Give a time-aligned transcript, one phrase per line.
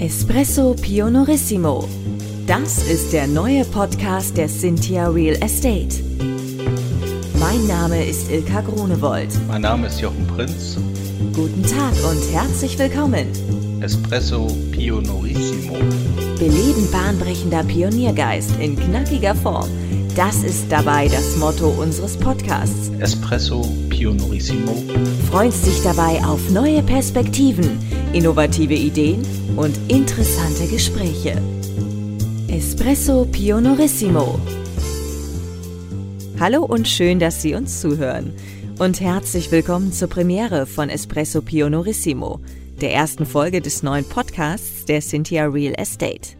[0.00, 1.88] Espresso Pionorissimo.
[2.46, 6.04] Das ist der neue Podcast der Cynthia Real Estate.
[7.40, 9.28] Mein Name ist Ilka Grunewold.
[9.48, 10.78] Mein Name ist Jochen Prinz.
[11.34, 13.26] Guten Tag und herzlich willkommen.
[13.80, 15.74] Espresso Pionorissimo.
[16.38, 19.68] Beleben bahnbrechender Pioniergeist in knackiger Form.
[20.18, 22.90] Das ist dabei das Motto unseres Podcasts.
[22.98, 24.74] Espresso Pionorissimo.
[25.30, 27.78] Freust dich dabei auf neue Perspektiven,
[28.12, 31.40] innovative Ideen und interessante Gespräche.
[32.48, 34.40] Espresso Pionorissimo.
[36.40, 38.32] Hallo und schön, dass Sie uns zuhören.
[38.80, 42.40] Und herzlich willkommen zur Premiere von Espresso Pionorissimo,
[42.80, 46.30] der ersten Folge des neuen Podcasts der Cynthia Real Estate.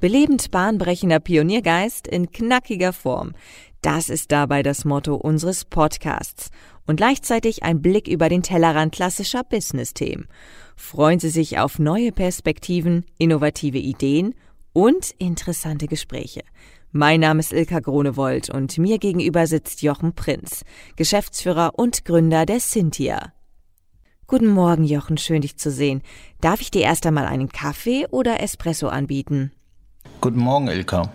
[0.00, 3.32] Belebend bahnbrechender Pioniergeist in knackiger Form.
[3.80, 6.50] Das ist dabei das Motto unseres Podcasts
[6.86, 10.28] und gleichzeitig ein Blick über den Tellerrand klassischer Business-Themen.
[10.76, 14.34] Freuen Sie sich auf neue Perspektiven, innovative Ideen
[14.74, 16.42] und interessante Gespräche.
[16.92, 20.64] Mein Name ist Ilka Gronewold und mir gegenüber sitzt Jochen Prinz,
[20.96, 23.32] Geschäftsführer und Gründer der Cynthia.
[24.26, 26.02] Guten Morgen, Jochen, schön dich zu sehen.
[26.40, 29.52] Darf ich dir erst einmal einen Kaffee oder Espresso anbieten?
[30.20, 31.12] Guten Morgen, Ilka.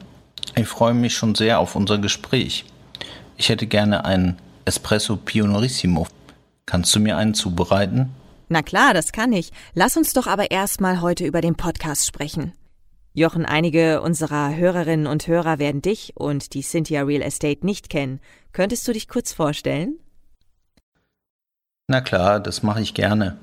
[0.56, 2.66] Ich freue mich schon sehr auf unser Gespräch.
[3.38, 6.08] Ich hätte gerne einen Espresso Pionorissimo.
[6.66, 8.12] Kannst du mir einen zubereiten?
[8.50, 9.52] Na klar, das kann ich.
[9.74, 12.54] Lass uns doch aber erstmal heute über den Podcast sprechen.
[13.14, 18.20] Jochen, einige unserer Hörerinnen und Hörer werden dich und die Cynthia Real Estate nicht kennen.
[18.54, 20.00] Könntest du dich kurz vorstellen?
[21.88, 23.38] Na klar, das mache ich gerne.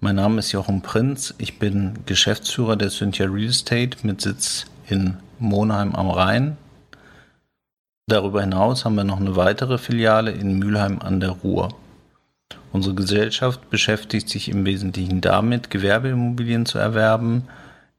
[0.00, 1.34] Mein Name ist Jochen Prinz.
[1.38, 6.56] Ich bin Geschäftsführer der Cynthia Real Estate mit Sitz in Monheim am Rhein.
[8.08, 11.74] Darüber hinaus haben wir noch eine weitere Filiale in Mülheim an der Ruhr.
[12.72, 17.48] Unsere Gesellschaft beschäftigt sich im Wesentlichen damit, Gewerbeimmobilien zu erwerben,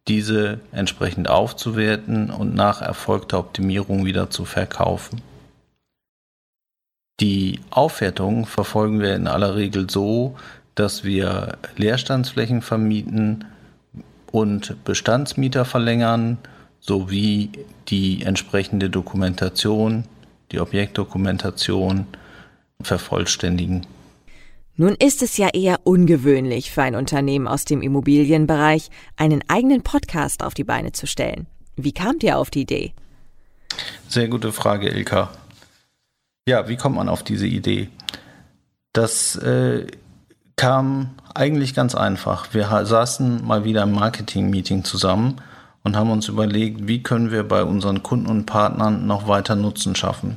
[0.07, 5.21] diese entsprechend aufzuwerten und nach erfolgter Optimierung wieder zu verkaufen.
[7.19, 10.35] Die Aufwertung verfolgen wir in aller Regel so,
[10.75, 13.45] dass wir Leerstandsflächen vermieten
[14.31, 16.37] und Bestandsmieter verlängern
[16.79, 17.51] sowie
[17.87, 20.05] die entsprechende Dokumentation,
[20.51, 22.07] die Objektdokumentation
[22.81, 23.85] vervollständigen.
[24.75, 30.43] Nun ist es ja eher ungewöhnlich für ein Unternehmen aus dem Immobilienbereich, einen eigenen Podcast
[30.43, 31.47] auf die Beine zu stellen.
[31.75, 32.93] Wie kamt ihr auf die Idee?
[34.07, 35.31] Sehr gute Frage, Ilka.
[36.47, 37.89] Ja, wie kommt man auf diese Idee?
[38.93, 39.87] Das äh,
[40.55, 42.53] kam eigentlich ganz einfach.
[42.53, 45.41] Wir saßen mal wieder im Marketing-Meeting zusammen
[45.87, 49.95] und haben uns überlegt, wie können wir bei unseren Kunden und Partnern noch weiter Nutzen
[49.95, 50.35] schaffen.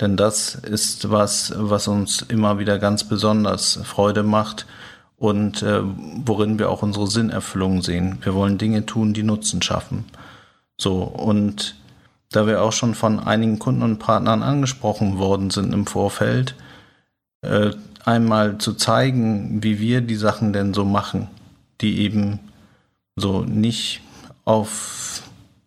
[0.00, 4.64] Denn das ist was, was uns immer wieder ganz besonders Freude macht
[5.18, 5.82] und äh,
[6.24, 8.20] worin wir auch unsere Sinnerfüllung sehen.
[8.22, 10.06] Wir wollen Dinge tun, die Nutzen schaffen.
[10.78, 11.76] So, und
[12.32, 16.54] da wir auch schon von einigen Kunden und Partnern angesprochen worden sind im Vorfeld,
[17.42, 21.28] äh, einmal zu zeigen, wie wir die Sachen denn so machen,
[21.82, 22.38] die eben
[23.14, 24.00] so nicht
[24.46, 25.22] auf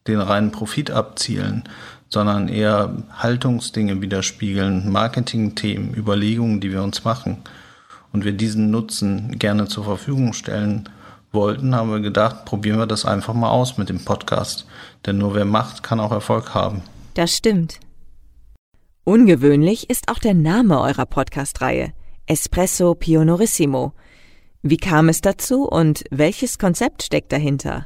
[0.07, 1.65] den reinen Profit abzielen,
[2.09, 7.37] sondern eher Haltungsdinge widerspiegeln, Marketingthemen, Überlegungen, die wir uns machen
[8.11, 10.89] und wir diesen Nutzen gerne zur Verfügung stellen
[11.31, 14.65] wollten, haben wir gedacht, probieren wir das einfach mal aus mit dem Podcast.
[15.05, 16.81] Denn nur wer macht, kann auch Erfolg haben.
[17.13, 17.79] Das stimmt.
[19.03, 21.93] Ungewöhnlich ist auch der Name eurer Podcast-Reihe,
[22.25, 23.93] Espresso Pionorissimo.
[24.61, 27.85] Wie kam es dazu und welches Konzept steckt dahinter?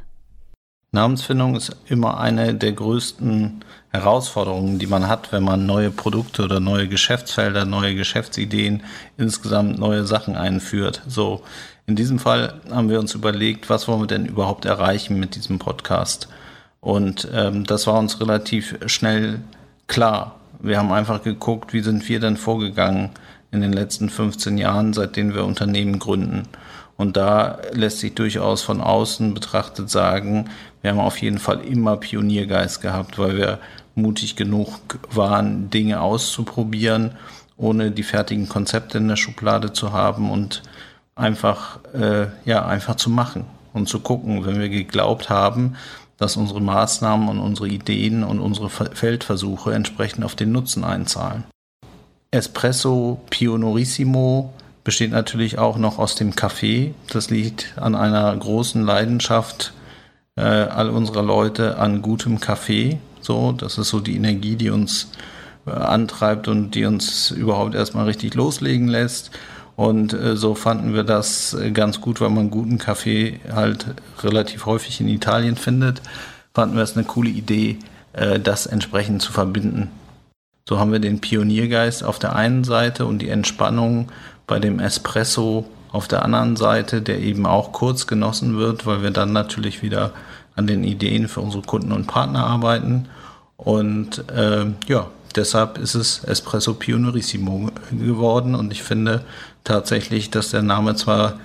[0.94, 6.60] Namensfindung ist immer eine der größten Herausforderungen, die man hat, wenn man neue Produkte oder
[6.60, 8.82] neue Geschäftsfelder, neue Geschäftsideen,
[9.18, 11.02] insgesamt neue Sachen einführt.
[11.06, 11.42] So,
[11.86, 15.58] in diesem Fall haben wir uns überlegt, was wollen wir denn überhaupt erreichen mit diesem
[15.58, 16.28] Podcast?
[16.80, 19.40] Und ähm, das war uns relativ schnell
[19.86, 20.40] klar.
[20.60, 23.10] Wir haben einfach geguckt, wie sind wir denn vorgegangen
[23.50, 26.44] in den letzten 15 Jahren, seitdem wir Unternehmen gründen.
[26.96, 30.50] Und da lässt sich durchaus von außen betrachtet sagen,
[30.82, 33.58] wir haben auf jeden Fall immer Pioniergeist gehabt, weil wir
[33.94, 34.78] mutig genug
[35.10, 37.12] waren, Dinge auszuprobieren,
[37.56, 40.62] ohne die fertigen Konzepte in der Schublade zu haben und
[41.14, 45.76] einfach, äh, ja, einfach zu machen und zu gucken, wenn wir geglaubt haben,
[46.16, 51.44] dass unsere Maßnahmen und unsere Ideen und unsere Feldversuche entsprechend auf den Nutzen einzahlen.
[52.30, 54.52] Espresso Pionorissimo
[54.84, 56.94] besteht natürlich auch noch aus dem Kaffee.
[57.10, 59.72] Das liegt an einer großen Leidenschaft
[60.36, 62.98] äh, all unserer Leute an gutem Kaffee.
[63.20, 65.10] So, das ist so die Energie, die uns
[65.66, 69.30] äh, antreibt und die uns überhaupt erstmal richtig loslegen lässt.
[69.76, 73.86] Und äh, so fanden wir das äh, ganz gut, weil man guten Kaffee halt
[74.22, 76.02] relativ häufig in Italien findet.
[76.52, 77.78] Fanden wir es eine coole Idee,
[78.12, 79.90] äh, das entsprechend zu verbinden.
[80.68, 84.08] So haben wir den Pioniergeist auf der einen Seite und die Entspannung
[84.46, 89.10] bei dem Espresso auf der anderen Seite, der eben auch kurz genossen wird, weil wir
[89.10, 90.12] dann natürlich wieder
[90.56, 93.08] an den Ideen für unsere Kunden und Partner arbeiten.
[93.56, 95.06] Und äh, ja,
[95.36, 98.54] deshalb ist es Espresso Pionerissimo geworden.
[98.54, 99.24] Und ich finde
[99.62, 101.38] tatsächlich, dass der Name zwar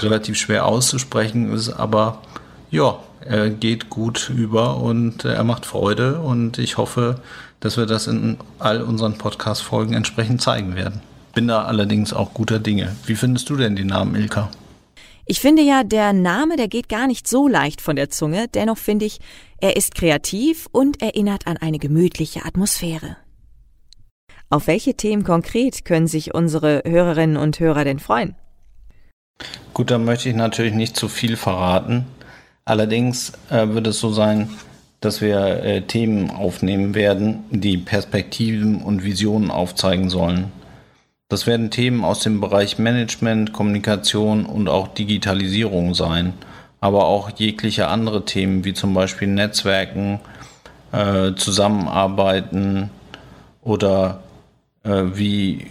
[0.00, 2.22] relativ schwer auszusprechen ist, aber
[2.70, 6.20] ja, er geht gut über und er macht Freude.
[6.20, 7.16] Und ich hoffe,
[7.60, 11.02] dass wir das in all unseren Podcast-Folgen entsprechend zeigen werden.
[11.34, 12.96] Bin da allerdings auch guter Dinge.
[13.06, 14.50] Wie findest du denn den Namen Ilka?
[15.26, 18.48] Ich finde ja, der Name, der geht gar nicht so leicht von der Zunge.
[18.48, 19.20] Dennoch finde ich,
[19.60, 23.16] er ist kreativ und erinnert an eine gemütliche Atmosphäre.
[24.48, 28.34] Auf welche Themen konkret können sich unsere Hörerinnen und Hörer denn freuen?
[29.72, 32.06] Gut, da möchte ich natürlich nicht zu viel verraten.
[32.64, 34.50] Allerdings äh, wird es so sein,
[35.00, 40.50] dass wir äh, Themen aufnehmen werden, die Perspektiven und Visionen aufzeigen sollen.
[41.30, 46.34] Das werden Themen aus dem Bereich Management, Kommunikation und auch Digitalisierung sein,
[46.80, 50.18] aber auch jegliche andere Themen wie zum Beispiel Netzwerken,
[50.90, 52.90] äh, Zusammenarbeiten
[53.62, 54.24] oder
[54.82, 55.68] äh, wie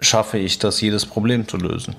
[0.00, 1.94] schaffe ich das, jedes Problem zu lösen.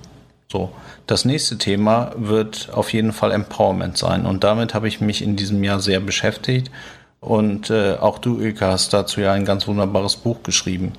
[0.51, 0.71] So,
[1.05, 5.35] das nächste Thema wird auf jeden Fall Empowerment sein und damit habe ich mich in
[5.35, 6.71] diesem Jahr sehr beschäftigt
[7.19, 10.93] und äh, auch du, Ilka, hast dazu ja ein ganz wunderbares Buch geschrieben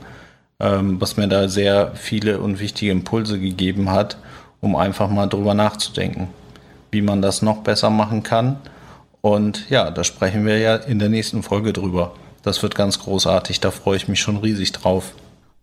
[0.61, 4.19] ähm, was mir da sehr viele und wichtige Impulse gegeben hat,
[4.61, 6.29] um einfach mal drüber nachzudenken,
[6.91, 8.59] wie man das noch besser machen kann.
[9.23, 12.15] Und ja, da sprechen wir ja in der nächsten Folge drüber.
[12.43, 15.15] Das wird ganz großartig, da freue ich mich schon riesig drauf.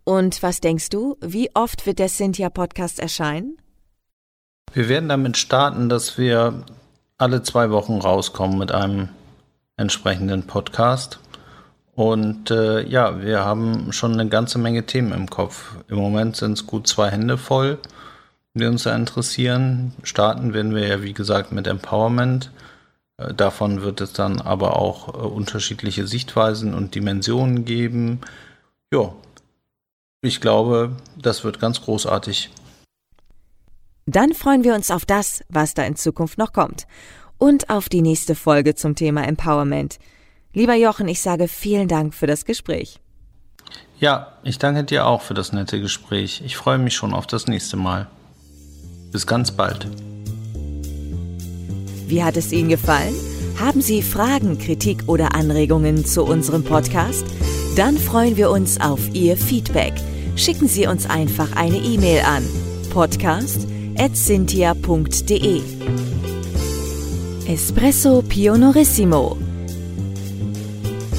[0.04, 3.58] Und was denkst du, wie oft wird der Cynthia Podcast erscheinen?
[4.74, 6.64] Wir werden damit starten, dass wir
[7.18, 9.10] alle zwei Wochen rauskommen mit einem
[9.76, 11.20] entsprechenden Podcast.
[11.98, 15.78] Und äh, ja, wir haben schon eine ganze Menge Themen im Kopf.
[15.88, 17.80] Im Moment sind es gut zwei Hände voll,
[18.54, 19.94] die uns da interessieren.
[20.04, 22.52] Starten werden wir ja, wie gesagt, mit Empowerment.
[23.18, 28.22] Äh, davon wird es dann aber auch äh, unterschiedliche Sichtweisen und Dimensionen geben.
[28.94, 29.12] Ja,
[30.22, 32.52] ich glaube, das wird ganz großartig.
[34.06, 36.86] Dann freuen wir uns auf das, was da in Zukunft noch kommt.
[37.40, 39.98] Und auf die nächste Folge zum Thema Empowerment.
[40.58, 43.00] Lieber Jochen, ich sage vielen Dank für das Gespräch.
[44.00, 46.42] Ja, ich danke dir auch für das nette Gespräch.
[46.44, 48.08] Ich freue mich schon auf das nächste Mal.
[49.12, 49.88] Bis ganz bald.
[52.08, 53.14] Wie hat es Ihnen gefallen?
[53.60, 57.28] Haben Sie Fragen, Kritik oder Anregungen zu unserem Podcast?
[57.76, 59.94] Dann freuen wir uns auf Ihr Feedback.
[60.36, 62.44] Schicken Sie uns einfach eine E-Mail an
[62.90, 65.62] podcast.cynthia.de
[67.46, 69.38] Espresso Pionorissimo